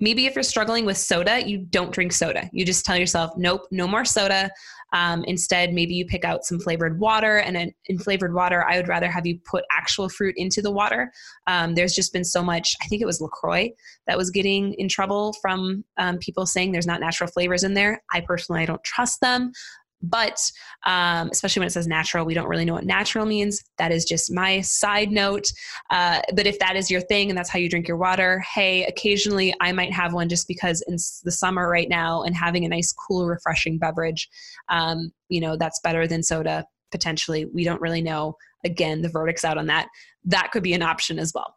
Maybe 0.00 0.26
if 0.26 0.34
you're 0.34 0.42
struggling 0.42 0.84
with 0.84 0.98
soda, 0.98 1.46
you 1.46 1.58
don't 1.58 1.92
drink 1.92 2.12
soda. 2.12 2.50
You 2.52 2.64
just 2.64 2.84
tell 2.84 2.96
yourself, 2.96 3.30
nope, 3.36 3.62
no 3.70 3.86
more 3.86 4.04
soda. 4.04 4.50
Um, 4.92 5.22
instead, 5.24 5.72
maybe 5.72 5.94
you 5.94 6.04
pick 6.04 6.24
out 6.24 6.44
some 6.44 6.58
flavored 6.58 6.98
water, 6.98 7.38
and 7.38 7.72
in 7.86 7.98
flavored 7.98 8.34
water, 8.34 8.64
I 8.68 8.76
would 8.76 8.88
rather 8.88 9.08
have 9.08 9.26
you 9.26 9.38
put 9.48 9.64
actual 9.70 10.08
fruit 10.08 10.34
into 10.36 10.60
the 10.60 10.72
water. 10.72 11.12
Um, 11.46 11.76
there's 11.76 11.94
just 11.94 12.12
been 12.12 12.24
so 12.24 12.42
much, 12.42 12.74
I 12.82 12.86
think 12.86 13.00
it 13.00 13.06
was 13.06 13.20
LaCroix 13.20 13.68
that 14.08 14.18
was 14.18 14.30
getting 14.30 14.74
in 14.74 14.88
trouble 14.88 15.34
from 15.40 15.84
um, 15.96 16.18
people 16.18 16.46
saying 16.46 16.72
there's 16.72 16.88
not 16.88 17.00
natural 17.00 17.30
flavors 17.30 17.62
in 17.62 17.74
there. 17.74 18.02
I 18.12 18.20
personally 18.20 18.62
I 18.62 18.66
don't 18.66 18.82
trust 18.82 19.20
them. 19.20 19.52
But 20.02 20.40
um, 20.86 21.28
especially 21.30 21.60
when 21.60 21.66
it 21.66 21.72
says 21.72 21.86
natural, 21.86 22.24
we 22.24 22.34
don't 22.34 22.48
really 22.48 22.64
know 22.64 22.74
what 22.74 22.84
natural 22.84 23.26
means. 23.26 23.62
That 23.78 23.92
is 23.92 24.04
just 24.04 24.32
my 24.32 24.60
side 24.62 25.10
note. 25.10 25.46
Uh, 25.90 26.20
but 26.34 26.46
if 26.46 26.58
that 26.58 26.76
is 26.76 26.90
your 26.90 27.02
thing 27.02 27.28
and 27.28 27.36
that's 27.36 27.50
how 27.50 27.58
you 27.58 27.68
drink 27.68 27.86
your 27.86 27.96
water, 27.96 28.42
hey, 28.54 28.84
occasionally 28.86 29.54
I 29.60 29.72
might 29.72 29.92
have 29.92 30.14
one 30.14 30.28
just 30.28 30.48
because 30.48 30.82
in 30.88 30.94
the 30.94 31.32
summer 31.32 31.68
right 31.68 31.88
now 31.88 32.22
and 32.22 32.34
having 32.34 32.64
a 32.64 32.68
nice, 32.68 32.92
cool, 32.92 33.26
refreshing 33.26 33.78
beverage, 33.78 34.28
um, 34.68 35.12
you 35.28 35.40
know, 35.40 35.56
that's 35.56 35.80
better 35.80 36.06
than 36.06 36.22
soda 36.22 36.64
potentially. 36.90 37.44
We 37.44 37.64
don't 37.64 37.80
really 37.80 38.02
know. 38.02 38.36
Again, 38.64 39.02
the 39.02 39.08
verdict's 39.08 39.44
out 39.44 39.58
on 39.58 39.66
that. 39.66 39.88
That 40.24 40.50
could 40.52 40.62
be 40.62 40.74
an 40.74 40.82
option 40.82 41.18
as 41.18 41.32
well. 41.34 41.54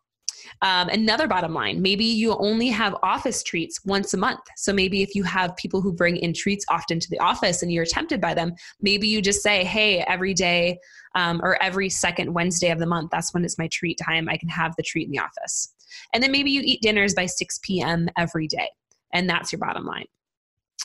Um, 0.61 0.89
another 0.89 1.27
bottom 1.27 1.53
line 1.53 1.81
maybe 1.81 2.05
you 2.05 2.35
only 2.37 2.69
have 2.69 2.95
office 3.03 3.43
treats 3.43 3.83
once 3.85 4.13
a 4.13 4.17
month. 4.17 4.41
So 4.57 4.73
maybe 4.73 5.01
if 5.01 5.15
you 5.15 5.23
have 5.23 5.55
people 5.57 5.81
who 5.81 5.93
bring 5.93 6.17
in 6.17 6.33
treats 6.33 6.65
often 6.69 6.99
to 6.99 7.09
the 7.09 7.19
office 7.19 7.61
and 7.61 7.71
you're 7.71 7.85
tempted 7.85 8.21
by 8.21 8.33
them, 8.33 8.53
maybe 8.81 9.07
you 9.07 9.21
just 9.21 9.41
say, 9.41 9.63
hey, 9.63 9.99
every 10.07 10.33
day 10.33 10.79
um, 11.15 11.41
or 11.43 11.61
every 11.61 11.89
second 11.89 12.33
Wednesday 12.33 12.71
of 12.71 12.79
the 12.79 12.85
month, 12.85 13.11
that's 13.11 13.33
when 13.33 13.45
it's 13.45 13.57
my 13.57 13.67
treat 13.67 13.99
time. 14.03 14.29
I 14.29 14.37
can 14.37 14.49
have 14.49 14.75
the 14.75 14.83
treat 14.83 15.05
in 15.05 15.11
the 15.11 15.19
office. 15.19 15.73
And 16.13 16.23
then 16.23 16.31
maybe 16.31 16.51
you 16.51 16.61
eat 16.63 16.81
dinners 16.81 17.13
by 17.13 17.25
6 17.25 17.59
p.m. 17.63 18.09
every 18.17 18.47
day. 18.47 18.69
And 19.13 19.29
that's 19.29 19.51
your 19.51 19.59
bottom 19.59 19.85
line. 19.85 20.05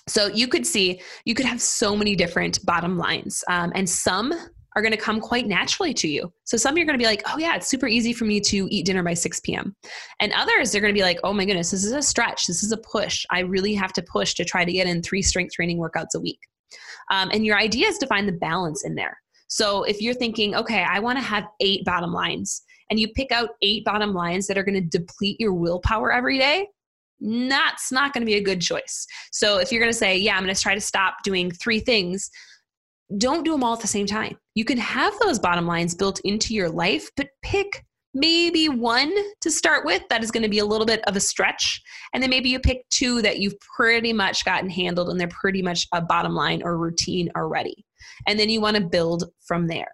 So 0.06 0.26
you 0.26 0.48
could 0.48 0.66
see, 0.66 1.00
you 1.24 1.34
could 1.34 1.46
have 1.46 1.60
so 1.60 1.96
many 1.96 2.14
different 2.14 2.64
bottom 2.64 2.96
lines. 2.96 3.44
Um, 3.48 3.72
and 3.74 3.88
some 3.88 4.32
are 4.78 4.82
going 4.82 4.92
to 4.92 4.96
come 4.96 5.20
quite 5.20 5.46
naturally 5.46 5.92
to 5.92 6.08
you. 6.08 6.32
So 6.44 6.56
some 6.56 6.76
you're 6.76 6.86
going 6.86 6.98
to 6.98 7.02
be 7.02 7.08
like, 7.08 7.22
oh 7.26 7.38
yeah, 7.38 7.56
it's 7.56 7.66
super 7.66 7.88
easy 7.88 8.12
for 8.12 8.24
me 8.24 8.40
to 8.42 8.68
eat 8.70 8.86
dinner 8.86 9.02
by 9.02 9.14
6 9.14 9.40
p.m. 9.40 9.74
And 10.20 10.32
others 10.32 10.70
they're 10.70 10.80
going 10.80 10.94
to 10.94 10.98
be 10.98 11.02
like, 11.02 11.18
oh 11.24 11.32
my 11.32 11.44
goodness, 11.44 11.72
this 11.72 11.84
is 11.84 11.92
a 11.92 12.02
stretch. 12.02 12.46
This 12.46 12.62
is 12.62 12.70
a 12.72 12.78
push. 12.78 13.26
I 13.30 13.40
really 13.40 13.74
have 13.74 13.92
to 13.94 14.02
push 14.02 14.34
to 14.34 14.44
try 14.44 14.64
to 14.64 14.72
get 14.72 14.86
in 14.86 15.02
three 15.02 15.22
strength 15.22 15.52
training 15.54 15.78
workouts 15.78 16.14
a 16.14 16.20
week. 16.20 16.40
Um, 17.10 17.30
and 17.32 17.44
your 17.44 17.58
idea 17.58 17.88
is 17.88 17.98
to 17.98 18.06
find 18.06 18.28
the 18.28 18.32
balance 18.32 18.84
in 18.84 18.94
there. 18.94 19.18
So 19.48 19.82
if 19.82 20.00
you're 20.00 20.14
thinking, 20.14 20.54
okay, 20.54 20.84
I 20.88 21.00
want 21.00 21.18
to 21.18 21.24
have 21.24 21.44
eight 21.60 21.84
bottom 21.84 22.12
lines, 22.12 22.62
and 22.90 23.00
you 23.00 23.08
pick 23.08 23.32
out 23.32 23.50
eight 23.62 23.84
bottom 23.84 24.14
lines 24.14 24.46
that 24.46 24.56
are 24.56 24.62
going 24.62 24.80
to 24.80 24.98
deplete 24.98 25.38
your 25.40 25.52
willpower 25.52 26.12
every 26.12 26.38
day, 26.38 26.68
that's 27.20 27.90
not 27.90 28.12
going 28.12 28.22
to 28.22 28.26
be 28.26 28.36
a 28.36 28.42
good 28.42 28.60
choice. 28.60 29.06
So 29.32 29.58
if 29.58 29.72
you're 29.72 29.80
going 29.80 29.92
to 29.92 29.98
say, 29.98 30.16
yeah, 30.16 30.36
I'm 30.36 30.44
going 30.44 30.54
to 30.54 30.60
try 30.60 30.74
to 30.74 30.80
stop 30.80 31.16
doing 31.24 31.50
three 31.50 31.80
things, 31.80 32.30
don't 33.16 33.44
do 33.44 33.52
them 33.52 33.64
all 33.64 33.74
at 33.74 33.80
the 33.80 33.86
same 33.86 34.06
time. 34.06 34.36
You 34.54 34.64
can 34.64 34.78
have 34.78 35.14
those 35.20 35.38
bottom 35.38 35.66
lines 35.66 35.94
built 35.94 36.20
into 36.24 36.54
your 36.54 36.68
life, 36.68 37.08
but 37.16 37.28
pick 37.42 37.84
maybe 38.14 38.68
one 38.68 39.14
to 39.40 39.50
start 39.50 39.84
with 39.84 40.02
that 40.08 40.22
is 40.22 40.30
going 40.30 40.42
to 40.42 40.48
be 40.48 40.58
a 40.58 40.64
little 40.64 40.86
bit 40.86 41.02
of 41.06 41.16
a 41.16 41.20
stretch. 41.20 41.80
And 42.12 42.22
then 42.22 42.30
maybe 42.30 42.48
you 42.48 42.58
pick 42.58 42.88
two 42.90 43.22
that 43.22 43.38
you've 43.38 43.58
pretty 43.76 44.12
much 44.12 44.44
gotten 44.44 44.68
handled 44.68 45.08
and 45.08 45.20
they're 45.20 45.28
pretty 45.28 45.62
much 45.62 45.86
a 45.92 46.00
bottom 46.00 46.34
line 46.34 46.62
or 46.62 46.76
routine 46.76 47.30
already. 47.36 47.84
And 48.26 48.38
then 48.38 48.50
you 48.50 48.60
want 48.60 48.76
to 48.76 48.82
build 48.82 49.24
from 49.46 49.68
there. 49.68 49.88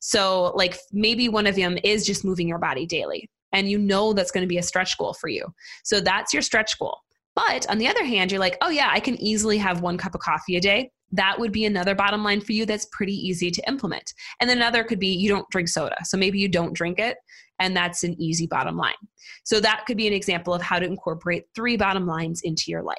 So, 0.00 0.52
like 0.54 0.78
maybe 0.92 1.28
one 1.28 1.46
of 1.46 1.56
them 1.56 1.78
is 1.84 2.04
just 2.04 2.24
moving 2.24 2.48
your 2.48 2.58
body 2.58 2.86
daily, 2.86 3.30
and 3.52 3.70
you 3.70 3.78
know 3.78 4.12
that's 4.12 4.30
going 4.30 4.42
to 4.42 4.48
be 4.48 4.58
a 4.58 4.62
stretch 4.62 4.98
goal 4.98 5.14
for 5.14 5.28
you. 5.28 5.46
So, 5.84 6.00
that's 6.00 6.32
your 6.32 6.42
stretch 6.42 6.78
goal. 6.78 6.98
But 7.34 7.68
on 7.70 7.78
the 7.78 7.88
other 7.88 8.04
hand, 8.04 8.30
you're 8.30 8.40
like, 8.40 8.58
oh, 8.60 8.70
yeah, 8.70 8.90
I 8.90 9.00
can 9.00 9.20
easily 9.20 9.56
have 9.58 9.80
one 9.80 9.96
cup 9.96 10.14
of 10.14 10.20
coffee 10.20 10.56
a 10.56 10.60
day. 10.60 10.90
That 11.12 11.38
would 11.38 11.52
be 11.52 11.64
another 11.64 11.94
bottom 11.94 12.22
line 12.22 12.40
for 12.40 12.52
you 12.52 12.66
that's 12.66 12.86
pretty 12.92 13.14
easy 13.14 13.50
to 13.50 13.68
implement. 13.68 14.14
And 14.40 14.48
then 14.48 14.58
another 14.58 14.84
could 14.84 15.00
be 15.00 15.08
you 15.08 15.28
don't 15.28 15.48
drink 15.50 15.68
soda. 15.68 15.96
So 16.04 16.16
maybe 16.16 16.38
you 16.38 16.48
don't 16.48 16.72
drink 16.72 16.98
it, 16.98 17.16
and 17.58 17.76
that's 17.76 18.04
an 18.04 18.20
easy 18.20 18.46
bottom 18.46 18.76
line. 18.76 18.94
So 19.44 19.60
that 19.60 19.84
could 19.86 19.96
be 19.96 20.06
an 20.06 20.12
example 20.12 20.54
of 20.54 20.62
how 20.62 20.78
to 20.78 20.86
incorporate 20.86 21.44
three 21.54 21.76
bottom 21.76 22.06
lines 22.06 22.42
into 22.42 22.64
your 22.68 22.82
life. 22.82 22.96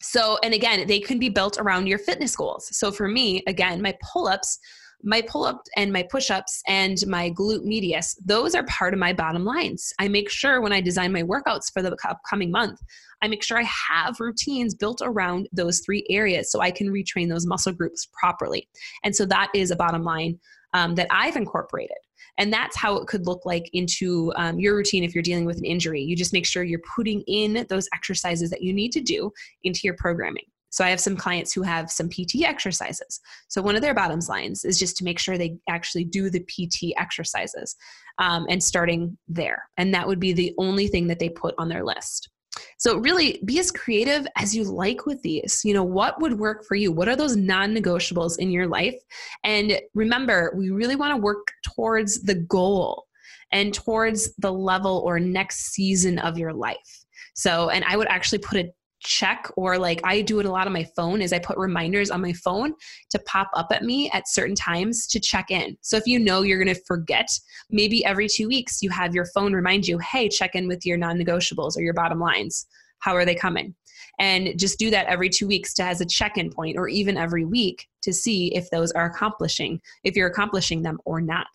So, 0.00 0.38
and 0.42 0.54
again, 0.54 0.86
they 0.86 1.00
can 1.00 1.18
be 1.18 1.28
built 1.28 1.58
around 1.58 1.86
your 1.86 1.98
fitness 1.98 2.34
goals. 2.34 2.68
So 2.76 2.90
for 2.90 3.08
me, 3.08 3.42
again, 3.46 3.82
my 3.82 3.96
pull 4.02 4.28
ups 4.28 4.58
my 5.02 5.22
pull 5.22 5.44
up 5.44 5.62
and 5.76 5.92
my 5.92 6.02
push 6.02 6.30
ups 6.30 6.62
and 6.66 6.98
my 7.06 7.30
glute 7.30 7.64
medius, 7.64 8.16
those 8.24 8.54
are 8.54 8.64
part 8.64 8.92
of 8.92 9.00
my 9.00 9.12
bottom 9.12 9.44
lines. 9.44 9.92
I 9.98 10.08
make 10.08 10.28
sure 10.28 10.60
when 10.60 10.72
I 10.72 10.80
design 10.80 11.12
my 11.12 11.22
workouts 11.22 11.72
for 11.72 11.82
the 11.82 11.96
upcoming 12.08 12.50
month, 12.50 12.80
I 13.22 13.28
make 13.28 13.42
sure 13.42 13.58
I 13.58 13.62
have 13.62 14.20
routines 14.20 14.74
built 14.74 15.00
around 15.02 15.48
those 15.52 15.80
three 15.80 16.04
areas 16.10 16.50
so 16.50 16.60
I 16.60 16.70
can 16.70 16.88
retrain 16.88 17.28
those 17.28 17.46
muscle 17.46 17.72
groups 17.72 18.08
properly. 18.18 18.68
And 19.04 19.14
so 19.14 19.24
that 19.26 19.50
is 19.54 19.70
a 19.70 19.76
bottom 19.76 20.02
line 20.02 20.38
um, 20.74 20.94
that 20.96 21.08
I've 21.10 21.36
incorporated. 21.36 21.96
And 22.38 22.52
that's 22.52 22.76
how 22.76 22.96
it 22.96 23.08
could 23.08 23.26
look 23.26 23.44
like 23.44 23.68
into 23.72 24.32
um, 24.36 24.60
your 24.60 24.76
routine 24.76 25.02
if 25.02 25.14
you're 25.14 25.22
dealing 25.22 25.44
with 25.44 25.58
an 25.58 25.64
injury. 25.64 26.00
You 26.00 26.14
just 26.14 26.32
make 26.32 26.46
sure 26.46 26.62
you're 26.62 26.80
putting 26.94 27.22
in 27.22 27.66
those 27.68 27.88
exercises 27.92 28.50
that 28.50 28.62
you 28.62 28.72
need 28.72 28.92
to 28.92 29.00
do 29.00 29.32
into 29.64 29.80
your 29.82 29.94
programming. 29.94 30.44
So 30.70 30.84
I 30.84 30.90
have 30.90 31.00
some 31.00 31.16
clients 31.16 31.52
who 31.52 31.62
have 31.62 31.90
some 31.90 32.08
PT 32.08 32.42
exercises. 32.44 33.20
So 33.48 33.62
one 33.62 33.76
of 33.76 33.82
their 33.82 33.94
bottoms 33.94 34.28
lines 34.28 34.64
is 34.64 34.78
just 34.78 34.96
to 34.98 35.04
make 35.04 35.18
sure 35.18 35.38
they 35.38 35.56
actually 35.68 36.04
do 36.04 36.30
the 36.30 36.40
PT 36.40 36.94
exercises 36.96 37.76
um, 38.18 38.46
and 38.48 38.62
starting 38.62 39.16
there. 39.28 39.68
And 39.76 39.94
that 39.94 40.06
would 40.06 40.20
be 40.20 40.32
the 40.32 40.54
only 40.58 40.88
thing 40.88 41.06
that 41.08 41.18
they 41.18 41.28
put 41.28 41.54
on 41.58 41.68
their 41.68 41.84
list. 41.84 42.30
So 42.78 42.98
really 42.98 43.40
be 43.44 43.58
as 43.58 43.70
creative 43.70 44.26
as 44.36 44.54
you 44.54 44.64
like 44.64 45.06
with 45.06 45.22
these. 45.22 45.60
You 45.64 45.74
know, 45.74 45.84
what 45.84 46.20
would 46.20 46.38
work 46.38 46.64
for 46.64 46.74
you? 46.74 46.92
What 46.92 47.08
are 47.08 47.16
those 47.16 47.36
non-negotiables 47.36 48.38
in 48.38 48.50
your 48.50 48.66
life? 48.66 48.96
And 49.44 49.80
remember, 49.94 50.52
we 50.56 50.70
really 50.70 50.96
want 50.96 51.14
to 51.14 51.20
work 51.20 51.48
towards 51.62 52.22
the 52.22 52.34
goal 52.34 53.06
and 53.52 53.72
towards 53.72 54.34
the 54.36 54.52
level 54.52 55.02
or 55.04 55.18
next 55.20 55.72
season 55.72 56.18
of 56.18 56.38
your 56.38 56.52
life. 56.52 57.04
So, 57.34 57.70
and 57.70 57.84
I 57.84 57.96
would 57.96 58.08
actually 58.08 58.38
put 58.38 58.58
a 58.58 58.72
check 59.00 59.50
or 59.56 59.78
like 59.78 60.00
I 60.04 60.20
do 60.20 60.40
it 60.40 60.46
a 60.46 60.50
lot 60.50 60.66
on 60.66 60.72
my 60.72 60.86
phone 60.96 61.20
is 61.20 61.32
I 61.32 61.38
put 61.38 61.56
reminders 61.56 62.10
on 62.10 62.20
my 62.20 62.32
phone 62.32 62.74
to 63.10 63.18
pop 63.20 63.50
up 63.54 63.68
at 63.70 63.84
me 63.84 64.10
at 64.10 64.28
certain 64.28 64.54
times 64.54 65.06
to 65.08 65.20
check 65.20 65.50
in. 65.50 65.76
So 65.82 65.96
if 65.96 66.06
you 66.06 66.18
know 66.18 66.42
you're 66.42 66.62
going 66.62 66.74
to 66.74 66.82
forget, 66.86 67.28
maybe 67.70 68.04
every 68.04 68.28
2 68.28 68.48
weeks 68.48 68.82
you 68.82 68.90
have 68.90 69.14
your 69.14 69.26
phone 69.34 69.52
remind 69.52 69.86
you, 69.86 69.98
"Hey, 69.98 70.28
check 70.28 70.54
in 70.54 70.68
with 70.68 70.84
your 70.84 70.96
non-negotiables 70.96 71.76
or 71.76 71.82
your 71.82 71.94
bottom 71.94 72.18
lines. 72.20 72.66
How 73.00 73.14
are 73.14 73.24
they 73.24 73.34
coming?" 73.34 73.74
And 74.18 74.58
just 74.58 74.78
do 74.78 74.90
that 74.90 75.06
every 75.06 75.28
2 75.28 75.46
weeks 75.46 75.74
to 75.74 75.84
as 75.84 76.00
a 76.00 76.06
check-in 76.06 76.50
point 76.50 76.76
or 76.76 76.88
even 76.88 77.16
every 77.16 77.44
week 77.44 77.86
to 78.02 78.12
see 78.12 78.54
if 78.54 78.68
those 78.70 78.90
are 78.92 79.06
accomplishing, 79.06 79.80
if 80.02 80.16
you're 80.16 80.28
accomplishing 80.28 80.82
them 80.82 80.98
or 81.04 81.20
not. 81.20 81.46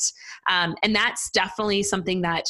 Um, 0.50 0.76
and 0.84 0.96
that's 0.96 1.30
definitely 1.32 1.84
something 1.84 2.22
that 2.22 2.46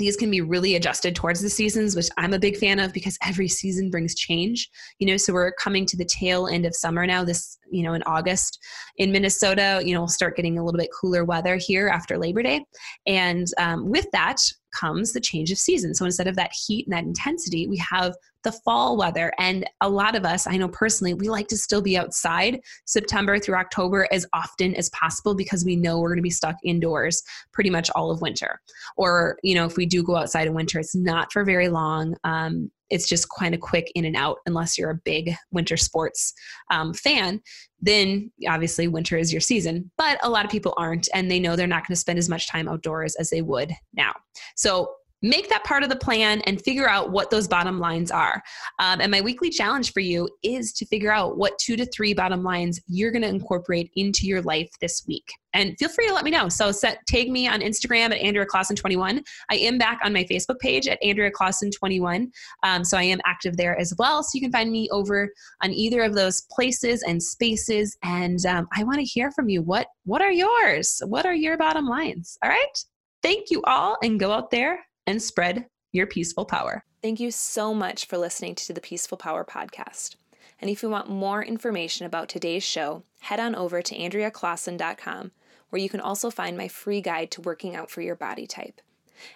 these 0.00 0.16
can 0.16 0.30
be 0.30 0.40
really 0.40 0.74
adjusted 0.74 1.14
towards 1.14 1.42
the 1.42 1.50
seasons, 1.50 1.94
which 1.94 2.08
I'm 2.16 2.32
a 2.32 2.38
big 2.38 2.56
fan 2.56 2.80
of 2.80 2.92
because 2.92 3.18
every 3.22 3.48
season 3.48 3.90
brings 3.90 4.14
change. 4.14 4.68
You 4.98 5.06
know, 5.06 5.18
so 5.18 5.34
we're 5.34 5.52
coming 5.52 5.84
to 5.86 5.96
the 5.96 6.06
tail 6.06 6.48
end 6.48 6.64
of 6.64 6.74
summer 6.74 7.06
now, 7.06 7.22
this, 7.22 7.58
you 7.70 7.82
know, 7.82 7.94
in 7.94 8.02
August 8.04 8.58
in 8.96 9.12
Minnesota, 9.12 9.80
you 9.84 9.94
know, 9.94 10.00
we'll 10.00 10.08
start 10.08 10.36
getting 10.36 10.58
a 10.58 10.64
little 10.64 10.78
bit 10.78 10.90
cooler 10.98 11.24
weather 11.24 11.56
here 11.56 11.88
after 11.88 12.18
Labor 12.18 12.42
Day. 12.42 12.64
And 13.06 13.46
um, 13.58 13.88
with 13.88 14.06
that, 14.12 14.38
comes 14.72 15.12
the 15.12 15.20
change 15.20 15.50
of 15.50 15.58
season. 15.58 15.94
So 15.94 16.04
instead 16.04 16.26
of 16.26 16.36
that 16.36 16.52
heat 16.66 16.86
and 16.86 16.96
that 16.96 17.04
intensity, 17.04 17.66
we 17.66 17.76
have 17.78 18.14
the 18.44 18.52
fall 18.52 18.96
weather. 18.96 19.32
And 19.38 19.68
a 19.80 19.88
lot 19.88 20.16
of 20.16 20.24
us, 20.24 20.46
I 20.46 20.56
know 20.56 20.68
personally, 20.68 21.14
we 21.14 21.28
like 21.28 21.48
to 21.48 21.56
still 21.56 21.82
be 21.82 21.98
outside 21.98 22.60
September 22.86 23.38
through 23.38 23.56
October 23.56 24.08
as 24.12 24.26
often 24.32 24.74
as 24.76 24.88
possible 24.90 25.34
because 25.34 25.64
we 25.64 25.76
know 25.76 25.98
we're 25.98 26.08
going 26.08 26.18
to 26.18 26.22
be 26.22 26.30
stuck 26.30 26.56
indoors 26.64 27.22
pretty 27.52 27.70
much 27.70 27.90
all 27.94 28.10
of 28.10 28.22
winter. 28.22 28.60
Or, 28.96 29.38
you 29.42 29.54
know, 29.54 29.66
if 29.66 29.76
we 29.76 29.86
do 29.86 30.02
go 30.02 30.16
outside 30.16 30.46
in 30.46 30.54
winter, 30.54 30.78
it's 30.78 30.94
not 30.94 31.32
for 31.32 31.44
very 31.44 31.68
long. 31.68 32.14
Um, 32.24 32.70
it's 32.90 33.08
just 33.08 33.28
kind 33.38 33.54
of 33.54 33.60
quick 33.60 33.90
in 33.94 34.04
and 34.04 34.16
out 34.16 34.38
unless 34.46 34.76
you're 34.76 34.90
a 34.90 35.00
big 35.04 35.32
winter 35.50 35.76
sports 35.76 36.32
um, 36.70 36.92
fan 36.92 37.40
then 37.82 38.30
obviously 38.48 38.88
winter 38.88 39.16
is 39.16 39.32
your 39.32 39.40
season 39.40 39.90
but 39.96 40.18
a 40.22 40.30
lot 40.30 40.44
of 40.44 40.50
people 40.50 40.74
aren't 40.76 41.08
and 41.14 41.30
they 41.30 41.40
know 41.40 41.56
they're 41.56 41.66
not 41.66 41.86
going 41.86 41.94
to 41.94 42.00
spend 42.00 42.18
as 42.18 42.28
much 42.28 42.48
time 42.48 42.68
outdoors 42.68 43.16
as 43.16 43.30
they 43.30 43.42
would 43.42 43.72
now. 43.94 44.14
So 44.56 44.90
make 45.22 45.48
that 45.48 45.64
part 45.64 45.82
of 45.82 45.88
the 45.88 45.96
plan 45.96 46.40
and 46.42 46.62
figure 46.62 46.88
out 46.88 47.10
what 47.10 47.30
those 47.30 47.46
bottom 47.46 47.78
lines 47.78 48.10
are. 48.10 48.42
Um, 48.78 49.00
and 49.00 49.10
my 49.10 49.20
weekly 49.20 49.50
challenge 49.50 49.92
for 49.92 50.00
you 50.00 50.28
is 50.42 50.72
to 50.74 50.86
figure 50.86 51.12
out 51.12 51.36
what 51.36 51.58
two 51.58 51.76
to 51.76 51.86
three 51.86 52.14
bottom 52.14 52.42
lines 52.42 52.80
you're 52.86 53.10
going 53.10 53.22
to 53.22 53.28
incorporate 53.28 53.90
into 53.96 54.26
your 54.26 54.42
life 54.42 54.70
this 54.80 55.04
week. 55.06 55.30
And 55.52 55.76
feel 55.78 55.88
free 55.88 56.06
to 56.06 56.14
let 56.14 56.24
me 56.24 56.30
know. 56.30 56.48
So 56.48 56.70
set, 56.70 57.04
tag 57.06 57.30
me 57.30 57.48
on 57.48 57.60
Instagram 57.60 58.06
at 58.06 58.20
Andrea 58.20 58.46
Clausen21. 58.46 59.22
I 59.50 59.56
am 59.56 59.78
back 59.78 59.98
on 60.04 60.12
my 60.12 60.24
Facebook 60.24 60.60
page 60.60 60.86
at 60.86 61.02
Andrea 61.02 61.30
Clausen21. 61.32 62.30
Um, 62.62 62.84
so 62.84 62.96
I 62.96 63.02
am 63.02 63.20
active 63.24 63.56
there 63.56 63.78
as 63.78 63.92
well. 63.98 64.22
So 64.22 64.30
you 64.34 64.40
can 64.40 64.52
find 64.52 64.70
me 64.70 64.88
over 64.90 65.28
on 65.62 65.72
either 65.72 66.02
of 66.02 66.14
those 66.14 66.42
places 66.52 67.02
and 67.02 67.20
spaces. 67.20 67.96
And 68.04 68.44
um, 68.46 68.68
I 68.76 68.84
want 68.84 68.98
to 68.98 69.04
hear 69.04 69.32
from 69.32 69.48
you. 69.48 69.62
What 69.62 69.88
what 70.04 70.22
are 70.22 70.32
yours? 70.32 71.02
What 71.06 71.26
are 71.26 71.34
your 71.34 71.56
bottom 71.56 71.86
lines? 71.86 72.38
All 72.44 72.50
right. 72.50 72.84
Thank 73.22 73.50
you 73.50 73.62
all, 73.64 73.98
and 74.02 74.18
go 74.18 74.32
out 74.32 74.50
there 74.50 74.80
and 75.10 75.22
spread 75.22 75.66
your 75.92 76.06
peaceful 76.06 76.44
power. 76.44 76.84
Thank 77.02 77.20
you 77.20 77.30
so 77.30 77.74
much 77.74 78.06
for 78.06 78.16
listening 78.16 78.54
to 78.56 78.72
the 78.72 78.80
Peaceful 78.80 79.18
Power 79.18 79.44
podcast. 79.44 80.16
And 80.60 80.70
if 80.70 80.82
you 80.82 80.90
want 80.90 81.08
more 81.08 81.42
information 81.42 82.06
about 82.06 82.28
today's 82.28 82.62
show, 82.62 83.02
head 83.20 83.40
on 83.40 83.54
over 83.54 83.82
to 83.82 83.96
AndreaClausen.com, 83.96 85.32
where 85.70 85.82
you 85.82 85.88
can 85.88 86.00
also 86.00 86.30
find 86.30 86.56
my 86.56 86.68
free 86.68 87.00
guide 87.00 87.30
to 87.32 87.40
working 87.40 87.74
out 87.74 87.90
for 87.90 88.02
your 88.02 88.14
body 88.14 88.46
type. 88.46 88.80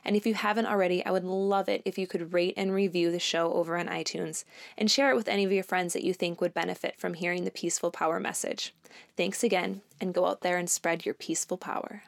And 0.04 0.16
if 0.16 0.26
you 0.26 0.35
haven't 0.35 0.66
already, 0.66 1.04
I 1.04 1.11
would 1.11 1.25
love 1.25 1.69
it 1.69 1.83
if 1.85 1.99
you 1.99 2.07
could 2.07 2.33
rate 2.33 2.54
and 2.57 2.73
review 2.73 3.11
the 3.11 3.19
show 3.19 3.52
over 3.52 3.76
on 3.76 3.87
iTunes 3.87 4.45
and 4.78 4.90
share 4.90 5.11
it 5.11 5.16
with 5.16 5.28
any 5.28 5.45
of 5.45 5.52
your 5.52 5.64
friends 5.64 5.93
that 5.93 6.04
you 6.04 6.14
think 6.14 6.40
would 6.40 6.54
benefit 6.54 6.99
from 6.99 7.14
hearing 7.14 7.45
the 7.45 7.50
Peaceful 7.50 7.90
Power 7.90 8.21
message. 8.21 8.75
Thanks 9.16 9.43
again, 9.43 9.83
and 10.00 10.14
go 10.14 10.26
out 10.26 10.40
there 10.43 10.57
and 10.57 10.71
spread 10.71 11.04
your 11.04 11.14
peaceful 11.14 11.59
power. 11.59 12.04